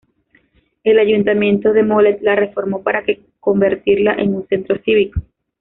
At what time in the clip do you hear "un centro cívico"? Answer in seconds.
4.33-5.21